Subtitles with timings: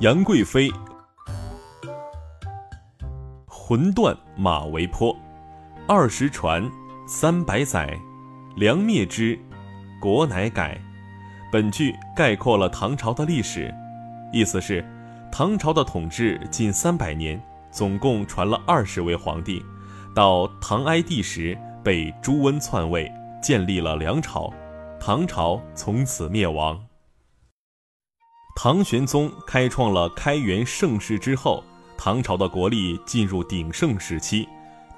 [0.00, 0.72] 杨贵妃。
[3.46, 5.14] 魂断马嵬坡，
[5.86, 6.66] 二十传，
[7.06, 7.94] 三百载，
[8.56, 9.38] 梁灭之，
[10.00, 10.80] 国乃改。
[11.52, 13.70] 本句概括了唐朝的历史，
[14.32, 14.82] 意思是，
[15.30, 17.38] 唐朝的统治近三百年，
[17.70, 19.62] 总共传了二十位皇帝，
[20.14, 21.54] 到唐哀帝时
[21.84, 23.12] 被朱温篡位，
[23.42, 24.50] 建立了梁朝，
[24.98, 26.80] 唐朝从此灭亡。
[28.62, 31.64] 唐玄宗开创了开元盛世之后，
[31.96, 34.46] 唐朝的国力进入鼎盛时期，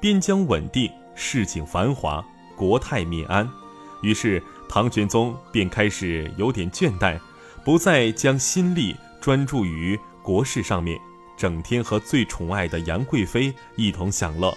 [0.00, 2.24] 边疆稳定，市井繁华，
[2.56, 3.46] 国泰民安。
[4.00, 7.20] 于是唐玄宗便开始有点倦怠，
[7.62, 10.98] 不再将心力专注于国事上面，
[11.36, 14.56] 整天和最宠爱的杨贵妃一同享乐。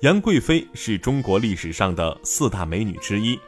[0.00, 3.38] 杨贵妃是中国历史上的四大美女之一，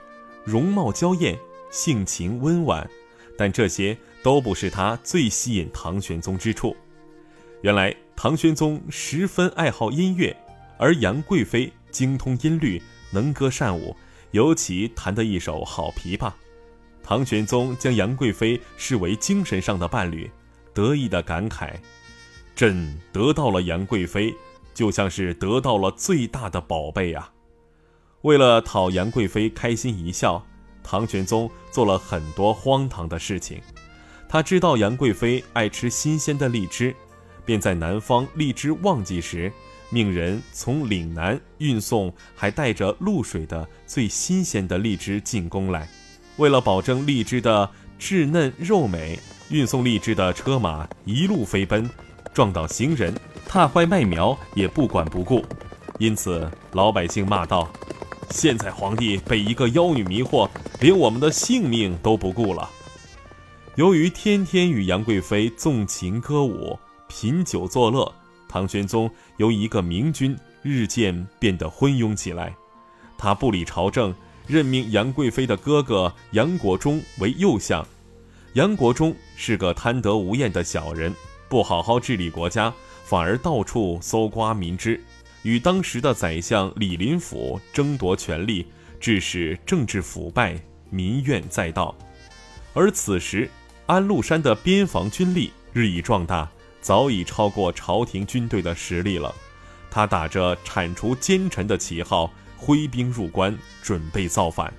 [0.45, 1.37] 容貌娇艳，
[1.73, 2.89] 性情温婉，
[3.41, 3.97] 但这些。
[4.23, 6.77] 都不是他最吸引唐玄宗之处。
[7.63, 10.37] 原来唐玄宗十分爱好音乐，
[10.79, 12.79] 而杨贵妃精通音律，
[13.11, 13.97] 能歌善舞，
[14.33, 16.31] 尤其弹得一手好琵琶。
[17.03, 20.31] 唐玄宗将杨贵妃视为精神上的伴侣，
[20.75, 21.73] 得意的感慨
[22.55, 24.35] ：“朕得到了杨贵妃，
[24.75, 27.33] 就像是得到了最大的宝贝啊！”
[28.21, 30.47] 为了讨杨贵妃开心一笑，
[30.91, 33.63] 唐玄宗做了很多荒唐的事情。
[34.29, 36.93] 他知道杨贵妃爱吃新鲜的荔枝，
[37.45, 39.53] 便在南方荔枝旺季时，
[39.89, 45.89] 命人从岭南运送还带着露水的最新鲜的荔枝进宫来。
[46.39, 49.17] 为了保证荔枝的稚嫩肉美，
[49.49, 51.89] 运送荔枝的车马一路飞奔，
[52.35, 53.15] 撞到行人、
[53.47, 55.45] 踏坏麦苗也不管不顾。
[56.01, 57.71] 因此，老百姓骂道
[58.31, 60.49] ：“现在皇帝被一个妖女迷惑，
[60.81, 62.69] 连我们的性命都不顾了。”
[63.77, 66.79] 由于天天与杨贵妃纵情歌舞、
[67.09, 68.13] 品酒作乐，
[68.49, 72.55] 唐玄宗由一个明君日渐变得昏庸起来。
[73.17, 74.15] 他不理朝政，
[74.47, 77.87] 任命杨贵妃的哥哥杨国忠为右相。
[78.55, 81.15] 杨国忠是个贪得无厌的小人，
[81.49, 82.73] 不好好治理国家，
[83.05, 85.01] 反而到处搜刮民脂，
[85.43, 88.67] 与当时的宰相李林甫争夺权力，
[89.01, 91.97] 致使政治腐败，民怨载道。
[92.75, 93.49] 而此时，
[93.87, 96.49] 安禄山的边防军力日益壮大，
[96.81, 99.35] 早已超过朝廷军队的实力了。
[99.91, 104.73] 他打着铲除奸臣的旗号，挥兵入关，准备造反。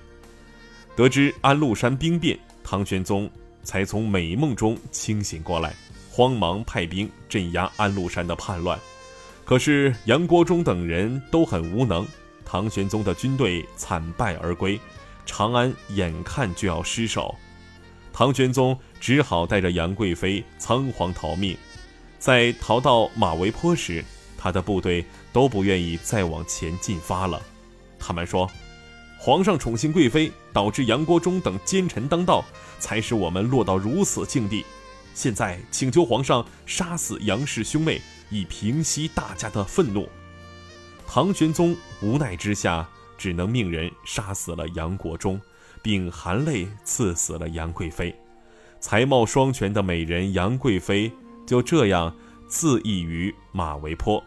[0.96, 3.28] 得知安禄山兵变，唐玄宗
[3.62, 5.74] 才从美梦中清醒过来，
[6.10, 8.78] 慌忙派兵镇压安禄山的叛乱。
[9.52, 12.06] 可是杨国忠等人都很无能，
[12.42, 14.80] 唐玄宗的军队惨败而归，
[15.26, 17.34] 长安眼看就要失守。
[18.14, 21.54] 唐玄宗只好带着杨贵妃仓皇逃命，
[22.18, 24.02] 在逃到马嵬坡时，
[24.38, 25.04] 他的部队
[25.34, 27.38] 都不愿意再往前进发了。
[27.98, 28.50] 他们说
[29.20, 32.42] ：“皇上宠幸贵妃，导致杨国忠等奸臣当道，
[32.78, 34.64] 才使我们落到如此境地。
[35.12, 38.00] 现在请求皇上杀死杨氏兄妹，
[38.32, 40.08] 以平息大家的愤怒。”
[41.06, 45.40] 唐玄宗无奈之下，只能命人杀死了杨国忠。
[45.84, 48.14] 并含泪赐死了杨贵妃，
[48.78, 51.10] 才貌双全的美人杨贵妃
[51.44, 52.14] 就这样
[52.46, 54.22] 自缢于马嵬坡，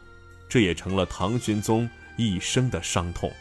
[0.49, 3.31] 这也成了唐玄宗一生的伤痛。